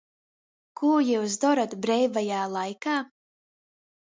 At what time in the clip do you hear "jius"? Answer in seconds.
1.09-1.35